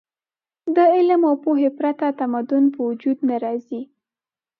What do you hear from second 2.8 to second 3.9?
وجود نه راځي.